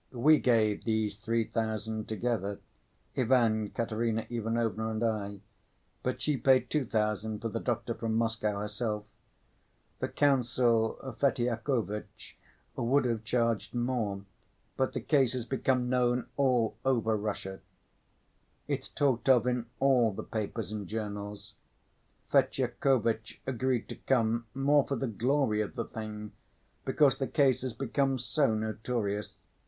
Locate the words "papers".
20.23-20.71